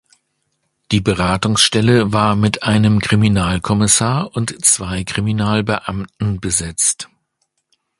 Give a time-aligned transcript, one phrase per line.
[0.89, 7.07] Die Beratungsstelle war mit einem Kriminalkommissar und zwei Kriminalbeamten besetzt.